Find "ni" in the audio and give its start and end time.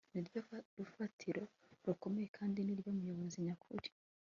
0.13-0.21, 2.61-2.75